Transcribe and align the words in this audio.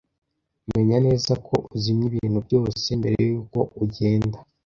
Menya 0.71 0.97
neza 1.07 1.31
ko 1.47 1.55
uzimya 1.75 2.05
ibintu 2.11 2.39
byose 2.47 2.85
mbere 2.99 3.15
yuko 3.29 3.59
ugenda. 3.83 4.37